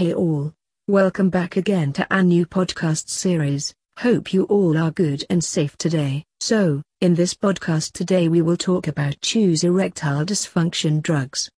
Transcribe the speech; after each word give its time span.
Hey 0.00 0.14
all, 0.14 0.54
welcome 0.88 1.28
back 1.28 1.58
again 1.58 1.92
to 1.92 2.06
our 2.10 2.22
new 2.22 2.46
podcast 2.46 3.10
series. 3.10 3.74
Hope 3.98 4.32
you 4.32 4.44
all 4.44 4.78
are 4.78 4.90
good 4.90 5.26
and 5.28 5.44
safe 5.44 5.76
today. 5.76 6.24
So, 6.40 6.80
in 7.02 7.12
this 7.12 7.34
podcast 7.34 7.92
today 7.92 8.30
we 8.30 8.40
will 8.40 8.56
talk 8.56 8.88
about 8.88 9.20
choose 9.20 9.62
erectile 9.62 10.24
dysfunction 10.24 11.02
drugs. 11.02 11.50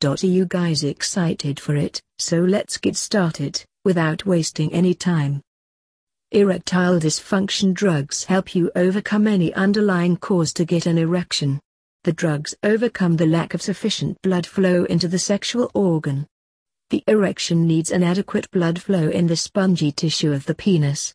Dot, 0.00 0.22
Are 0.22 0.28
you 0.28 0.46
guys 0.46 0.84
excited 0.84 1.58
for 1.58 1.74
it? 1.74 2.00
So 2.20 2.38
let's 2.42 2.78
get 2.78 2.94
started, 2.94 3.64
without 3.84 4.26
wasting 4.26 4.72
any 4.72 4.94
time. 4.94 5.42
Erectile 6.30 7.00
dysfunction 7.00 7.74
drugs 7.74 8.22
help 8.22 8.54
you 8.54 8.70
overcome 8.76 9.26
any 9.26 9.52
underlying 9.54 10.16
cause 10.18 10.52
to 10.52 10.64
get 10.64 10.86
an 10.86 10.98
erection. 10.98 11.58
The 12.04 12.12
drugs 12.12 12.54
overcome 12.62 13.16
the 13.16 13.26
lack 13.26 13.54
of 13.54 13.60
sufficient 13.60 14.22
blood 14.22 14.46
flow 14.46 14.84
into 14.84 15.08
the 15.08 15.18
sexual 15.18 15.68
organ. 15.74 16.28
The 16.92 17.02
erection 17.06 17.66
needs 17.66 17.90
an 17.90 18.02
adequate 18.02 18.50
blood 18.50 18.78
flow 18.78 19.08
in 19.08 19.26
the 19.26 19.34
spongy 19.34 19.90
tissue 19.92 20.30
of 20.34 20.44
the 20.44 20.54
penis. 20.54 21.14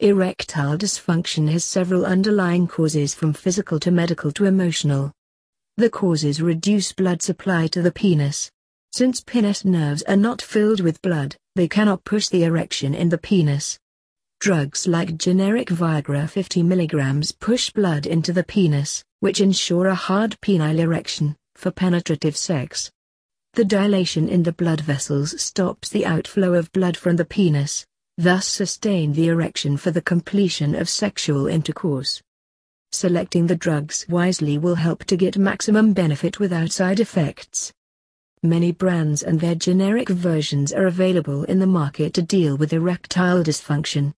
Erectile 0.00 0.76
dysfunction 0.76 1.48
has 1.52 1.62
several 1.62 2.04
underlying 2.04 2.66
causes 2.66 3.14
from 3.14 3.32
physical 3.32 3.78
to 3.78 3.92
medical 3.92 4.32
to 4.32 4.46
emotional. 4.46 5.12
The 5.76 5.90
causes 5.90 6.42
reduce 6.42 6.92
blood 6.92 7.22
supply 7.22 7.68
to 7.68 7.82
the 7.82 7.92
penis. 7.92 8.50
Since 8.90 9.20
penis 9.20 9.64
nerves 9.64 10.02
are 10.08 10.16
not 10.16 10.42
filled 10.42 10.80
with 10.80 11.00
blood, 11.02 11.36
they 11.54 11.68
cannot 11.68 12.02
push 12.02 12.26
the 12.26 12.42
erection 12.42 12.92
in 12.92 13.10
the 13.10 13.18
penis. 13.18 13.78
Drugs 14.40 14.88
like 14.88 15.16
generic 15.16 15.68
Viagra 15.68 16.28
50 16.28 16.64
mg 16.64 17.38
push 17.38 17.70
blood 17.70 18.06
into 18.06 18.32
the 18.32 18.42
penis, 18.42 19.04
which 19.20 19.40
ensure 19.40 19.86
a 19.86 19.94
hard 19.94 20.36
penile 20.40 20.80
erection, 20.80 21.36
for 21.54 21.70
penetrative 21.70 22.36
sex. 22.36 22.90
The 23.54 23.64
dilation 23.64 24.28
in 24.28 24.44
the 24.44 24.52
blood 24.52 24.80
vessels 24.80 25.40
stops 25.42 25.88
the 25.88 26.06
outflow 26.06 26.54
of 26.54 26.70
blood 26.70 26.96
from 26.96 27.16
the 27.16 27.24
penis, 27.24 27.84
thus 28.16 28.46
sustain 28.46 29.12
the 29.12 29.26
erection 29.26 29.76
for 29.76 29.90
the 29.90 30.00
completion 30.00 30.76
of 30.76 30.88
sexual 30.88 31.48
intercourse. 31.48 32.22
Selecting 32.92 33.48
the 33.48 33.56
drugs 33.56 34.06
wisely 34.08 34.56
will 34.56 34.76
help 34.76 35.04
to 35.06 35.16
get 35.16 35.36
maximum 35.36 35.92
benefit 35.92 36.38
without 36.38 36.70
side 36.70 37.00
effects. 37.00 37.72
Many 38.44 38.70
brands 38.70 39.24
and 39.24 39.40
their 39.40 39.56
generic 39.56 40.08
versions 40.08 40.72
are 40.72 40.86
available 40.86 41.42
in 41.44 41.58
the 41.58 41.66
market 41.66 42.14
to 42.14 42.22
deal 42.22 42.56
with 42.56 42.72
erectile 42.72 43.42
dysfunction. 43.42 44.14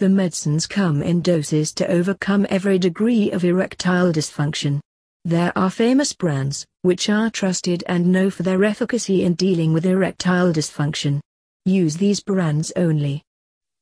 The 0.00 0.08
medicines 0.08 0.66
come 0.66 1.00
in 1.00 1.22
doses 1.22 1.72
to 1.74 1.86
overcome 1.86 2.44
every 2.50 2.80
degree 2.80 3.30
of 3.30 3.44
erectile 3.44 4.12
dysfunction. 4.12 4.80
There 5.26 5.56
are 5.56 5.70
famous 5.70 6.12
brands, 6.12 6.66
which 6.82 7.08
are 7.08 7.30
trusted 7.30 7.82
and 7.86 8.12
know 8.12 8.28
for 8.28 8.42
their 8.42 8.62
efficacy 8.62 9.24
in 9.24 9.32
dealing 9.34 9.72
with 9.72 9.86
erectile 9.86 10.52
dysfunction. 10.52 11.20
Use 11.64 11.96
these 11.96 12.20
brands 12.20 12.72
only. 12.76 13.22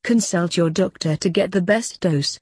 Consult 0.05 0.57
your 0.57 0.71
doctor 0.71 1.17
to 1.17 1.29
get 1.29 1.51
the 1.51 1.61
best 1.61 1.99
dose. 1.99 2.39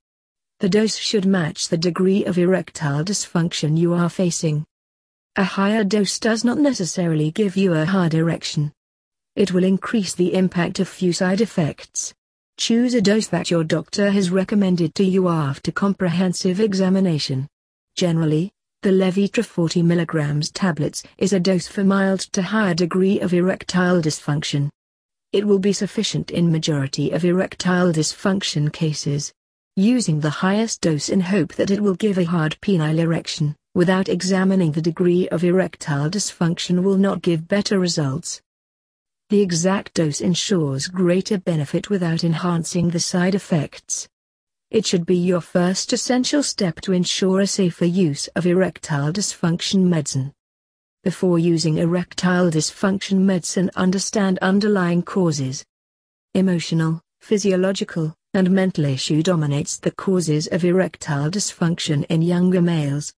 The 0.59 0.69
dose 0.69 0.97
should 0.97 1.25
match 1.25 1.69
the 1.69 1.79
degree 1.79 2.27
of 2.27 2.37
erectile 2.37 3.03
dysfunction 3.03 3.79
you 3.79 3.95
are 3.95 4.11
facing. 4.11 4.67
A 5.37 5.45
higher 5.45 5.83
dose 5.83 6.19
does 6.19 6.45
not 6.45 6.59
necessarily 6.59 7.31
give 7.31 7.57
you 7.57 7.73
a 7.73 7.87
hard 7.87 8.13
erection. 8.13 8.71
It 9.35 9.53
will 9.53 9.65
increase 9.65 10.15
the 10.15 10.35
impact 10.35 10.79
of 10.79 10.89
few 10.89 11.15
side 11.15 11.41
effects. 11.41 12.13
Choose 12.59 12.93
a 12.93 13.01
dose 13.01 13.29
that 13.29 13.51
your 13.51 13.65
doctor 13.65 14.11
has 14.11 14.29
recommended 14.31 14.95
to 14.97 15.05
you 15.05 15.29
after 15.29 15.73
comprehensive 15.73 16.61
examination. 16.61 17.49
Generally, 17.97 18.53
the 18.83 18.91
Levitra 18.91 19.45
40 19.45 19.83
mg 19.83 20.53
tablets 20.55 21.03
is 21.19 21.35
a 21.35 21.41
dose 21.41 21.69
for 21.69 21.85
mild 21.85 22.21
to 22.33 22.41
higher 22.41 22.73
degree 22.73 23.21
of 23.21 23.35
erectile 23.35 24.01
dysfunction. 24.01 24.71
It 25.35 25.47
will 25.47 25.59
be 25.59 25.75
sufficient 25.75 26.31
in 26.31 26.51
majority 26.51 27.11
of 27.11 27.23
erectile 27.23 27.93
dysfunction 27.93 28.73
cases. 28.73 29.35
Using 29.77 30.19
the 30.19 30.31
highest 30.31 30.81
dose 30.81 31.11
in 31.11 31.21
hope 31.21 31.53
that 31.57 31.71
it 31.71 31.83
will 31.83 31.95
give 31.95 32.17
a 32.17 32.25
hard 32.25 32.57
penile 32.63 33.01
erection, 33.01 33.55
without 33.75 34.09
examining 34.09 34.73
the 34.73 34.81
degree 34.81 35.29
of 35.29 35.45
erectile 35.45 36.09
dysfunction 36.09 36.83
will 36.83 36.97
not 36.97 37.21
give 37.21 37.47
better 37.47 37.79
results. 37.79 38.41
The 39.29 39.43
exact 39.43 39.93
dose 39.93 40.23
ensures 40.23 40.89
greater 40.89 41.37
benefit 41.37 41.91
without 41.91 42.25
enhancing 42.25 42.89
the 42.89 43.01
side 43.01 43.35
effects. 43.35 44.09
It 44.71 44.87
should 44.87 45.05
be 45.05 45.17
your 45.17 45.41
first 45.41 45.93
essential 45.93 46.45
step 46.45 46.81
to 46.83 46.93
ensure 46.93 47.41
a 47.41 47.47
safer 47.49 47.87
use 47.87 48.29
of 48.37 48.47
erectile 48.47 49.13
dysfunction 49.13 49.81
medicine. 49.89 50.33
Before 51.03 51.41
using 51.41 51.79
erectile 51.79 52.53
dysfunction 52.53 53.19
medicine 53.19 53.73
understand 53.75 54.39
underlying 54.39 55.03
causes. 55.03 55.65
Emotional, 56.35 57.01
physiological, 57.21 58.15
and 58.33 58.53
mental 58.53 58.85
issue 58.85 59.25
dominates 59.25 59.77
the 59.77 59.91
causes 59.91 60.47
of 60.53 60.65
erectile 60.65 61.29
dysfunction 61.33 62.07
in 62.09 62.23
younger 62.23 62.63
males. 62.63 63.13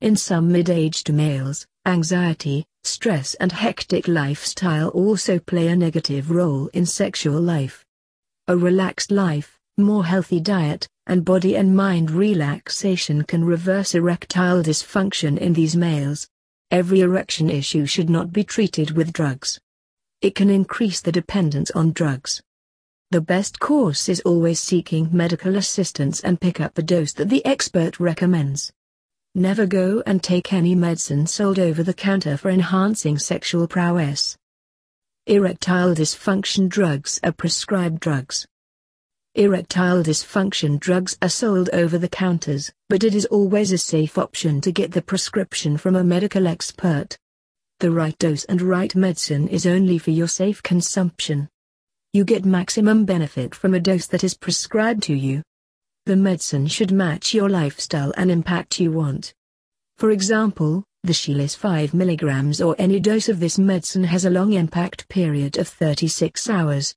In 0.00 0.16
some 0.16 0.50
mid-aged 0.50 1.12
males, 1.12 1.66
anxiety, 1.84 2.64
stress 2.84 3.34
and 3.34 3.52
hectic 3.52 4.08
lifestyle 4.08 4.88
also 4.88 5.38
play 5.40 5.68
a 5.68 5.76
negative 5.76 6.30
role 6.30 6.68
in 6.68 6.86
sexual 6.86 7.38
life. 7.38 7.84
A 8.48 8.56
relaxed 8.56 9.10
life, 9.10 9.58
more 9.78 10.06
healthy 10.06 10.40
diet, 10.40 10.88
and 11.06 11.24
body 11.24 11.54
and 11.54 11.76
mind 11.76 12.10
relaxation 12.10 13.22
can 13.24 13.44
reverse 13.44 13.94
erectile 13.94 14.62
dysfunction 14.62 15.36
in 15.36 15.52
these 15.52 15.76
males. 15.76 16.26
Every 16.70 17.00
erection 17.00 17.50
issue 17.50 17.84
should 17.84 18.08
not 18.08 18.32
be 18.32 18.42
treated 18.42 18.92
with 18.92 19.12
drugs. 19.12 19.60
It 20.22 20.34
can 20.34 20.48
increase 20.48 21.02
the 21.02 21.12
dependence 21.12 21.70
on 21.72 21.92
drugs. 21.92 22.42
The 23.10 23.20
best 23.20 23.60
course 23.60 24.08
is 24.08 24.20
always 24.22 24.60
seeking 24.60 25.10
medical 25.12 25.56
assistance 25.56 26.20
and 26.20 26.40
pick 26.40 26.58
up 26.58 26.74
the 26.74 26.82
dose 26.82 27.12
that 27.12 27.28
the 27.28 27.44
expert 27.44 28.00
recommends. 28.00 28.72
Never 29.34 29.66
go 29.66 30.02
and 30.06 30.22
take 30.22 30.54
any 30.54 30.74
medicine 30.74 31.26
sold 31.26 31.58
over 31.58 31.82
the 31.82 31.92
counter 31.92 32.38
for 32.38 32.48
enhancing 32.48 33.18
sexual 33.18 33.68
prowess. 33.68 34.38
Erectile 35.26 35.94
dysfunction 35.94 36.70
drugs 36.70 37.20
are 37.22 37.32
prescribed 37.32 38.00
drugs. 38.00 38.46
Erectile 39.38 40.02
dysfunction 40.02 40.80
drugs 40.80 41.18
are 41.20 41.28
sold 41.28 41.68
over 41.74 41.98
the 41.98 42.08
counters, 42.08 42.72
but 42.88 43.04
it 43.04 43.14
is 43.14 43.26
always 43.26 43.70
a 43.70 43.76
safe 43.76 44.16
option 44.16 44.62
to 44.62 44.72
get 44.72 44.92
the 44.92 45.02
prescription 45.02 45.76
from 45.76 45.94
a 45.94 46.02
medical 46.02 46.46
expert. 46.46 47.18
The 47.80 47.90
right 47.90 48.16
dose 48.16 48.44
and 48.44 48.62
right 48.62 48.94
medicine 48.94 49.46
is 49.48 49.66
only 49.66 49.98
for 49.98 50.10
your 50.10 50.26
safe 50.26 50.62
consumption. 50.62 51.50
You 52.14 52.24
get 52.24 52.46
maximum 52.46 53.04
benefit 53.04 53.54
from 53.54 53.74
a 53.74 53.80
dose 53.80 54.06
that 54.06 54.24
is 54.24 54.32
prescribed 54.32 55.02
to 55.02 55.14
you. 55.14 55.42
The 56.06 56.16
medicine 56.16 56.66
should 56.66 56.90
match 56.90 57.34
your 57.34 57.50
lifestyle 57.50 58.14
and 58.16 58.30
impact 58.30 58.80
you 58.80 58.90
want. 58.90 59.34
For 59.98 60.12
example, 60.12 60.82
the 61.02 61.12
Cialis 61.12 61.54
5 61.54 61.90
mg 61.90 62.64
or 62.64 62.74
any 62.78 63.00
dose 63.00 63.28
of 63.28 63.40
this 63.40 63.58
medicine 63.58 64.04
has 64.04 64.24
a 64.24 64.30
long 64.30 64.54
impact 64.54 65.10
period 65.10 65.58
of 65.58 65.68
36 65.68 66.48
hours. 66.48 66.94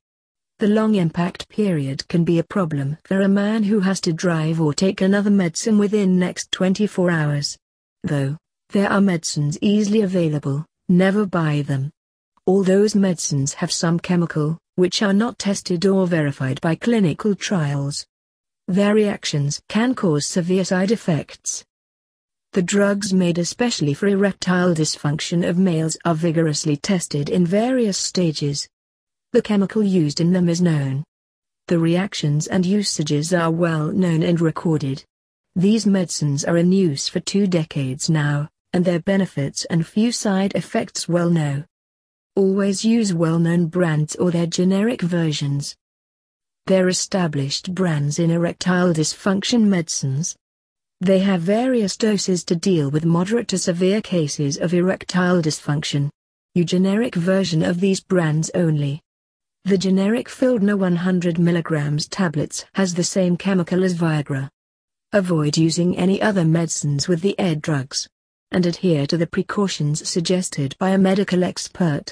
The 0.60 0.68
long 0.68 0.96
impact 0.96 1.48
period 1.48 2.06
can 2.10 2.26
be 2.26 2.38
a 2.38 2.44
problem 2.44 2.98
for 3.06 3.22
a 3.22 3.30
man 3.30 3.64
who 3.64 3.80
has 3.80 4.02
to 4.02 4.12
drive 4.12 4.60
or 4.60 4.74
take 4.74 5.00
another 5.00 5.30
medicine 5.30 5.78
within 5.78 6.20
next 6.20 6.52
24 6.52 7.10
hours. 7.10 7.58
Though, 8.04 8.36
there 8.72 8.92
are 8.92 9.00
medicines 9.00 9.58
easily 9.62 10.02
available, 10.02 10.66
never 10.90 11.26
buy 11.26 11.62
them. 11.62 11.92
All 12.46 12.64
those 12.64 12.94
medicines 12.94 13.54
have 13.54 13.72
some 13.72 14.02
chemical, 14.02 14.58
which 14.76 15.02
are 15.02 15.14
not 15.14 15.40
tested 15.40 15.86
or 15.86 16.06
verified 16.06 16.60
by 16.60 16.76
clinical 16.76 17.36
trials. 17.36 18.06
Their 18.68 18.94
reactions 18.94 19.62
can 19.70 19.96
cause 19.96 20.28
severe 20.28 20.66
side 20.66 20.92
effects. 20.92 21.64
The 22.52 22.62
drugs 22.62 23.14
made 23.14 23.38
especially 23.38 23.94
for 23.94 24.08
erectile 24.08 24.76
dysfunction 24.76 25.48
of 25.48 25.58
males 25.58 25.96
are 26.04 26.16
vigorously 26.16 26.76
tested 26.76 27.30
in 27.30 27.46
various 27.46 27.98
stages. 27.98 28.68
The 29.32 29.42
chemical 29.44 29.84
used 29.84 30.20
in 30.20 30.34
them 30.34 30.50
is 30.50 30.60
known. 30.60 31.04
The 31.68 31.78
reactions 31.78 32.48
and 32.48 32.66
usages 32.66 33.32
are 33.32 33.52
well 33.52 33.92
known 33.92 34.24
and 34.24 34.42
recorded. 34.42 35.04
These 35.56 35.86
medicines 35.86 36.44
are 36.44 36.58
in 36.58 36.72
use 36.72 37.08
for 37.08 37.20
two 37.20 37.46
decades 37.46 38.10
now, 38.10 38.50
and 38.74 38.84
their 38.84 39.00
benefits 39.00 39.66
and 39.66 39.86
few 39.86 40.12
side 40.12 40.56
effects 40.56 41.08
well 41.08 41.30
known. 41.30 41.66
Always 42.36 42.84
use 42.84 43.14
well-known 43.14 43.68
brands 43.68 44.16
or 44.16 44.32
their 44.32 44.48
generic 44.48 45.02
versions. 45.02 45.76
They're 46.66 46.88
established 46.90 47.76
brands 47.76 48.18
in 48.18 48.32
erectile 48.32 48.94
dysfunction 48.94 49.64
medicines. 49.64 50.36
They 51.02 51.20
have 51.20 51.42
various 51.42 51.98
doses 51.98 52.44
to 52.46 52.56
deal 52.56 52.90
with 52.90 53.06
moderate 53.06 53.48
to 53.50 53.60
severe 53.60 54.02
cases 54.02 54.58
of 54.58 54.74
erectile 54.74 55.42
dysfunction. 55.42 56.10
U 56.56 56.64
generic 56.64 57.14
version 57.14 57.62
of 57.62 57.80
these 57.80 58.00
brands 58.00 58.50
only. 58.56 59.02
The 59.66 59.78
generic 59.78 60.30
Fildena 60.30 60.78
100 60.78 61.36
mg 61.36 62.08
tablets 62.10 62.66
has 62.76 62.94
the 62.94 63.04
same 63.04 63.36
chemical 63.36 63.84
as 63.84 63.94
Viagra. 63.94 64.50
Avoid 65.12 65.58
using 65.58 65.98
any 65.98 66.22
other 66.22 66.46
medicines 66.46 67.10
with 67.10 67.22
the 67.22 67.38
ED 67.38 67.62
drugs. 67.62 68.08
And 68.52 68.66
adhere 68.66 69.06
to 69.08 69.18
the 69.18 69.28
precautions 69.28 70.08
suggested 70.08 70.76
by 70.80 70.92
a 70.92 70.98
medical 70.98 71.44
expert. 71.44 72.06